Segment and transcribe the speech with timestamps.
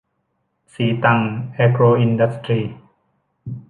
[0.73, 1.19] ศรีตรัง
[1.53, 2.61] แอโกรอินดัสทรี